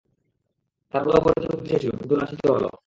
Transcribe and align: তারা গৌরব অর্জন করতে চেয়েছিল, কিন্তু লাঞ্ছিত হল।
তারা 0.93 1.03
গৌরব 1.05 1.25
অর্জন 1.27 1.49
করতে 1.49 1.67
চেয়েছিল, 1.69 1.91
কিন্তু 1.99 2.13
লাঞ্ছিত 2.15 2.43
হল। 2.55 2.65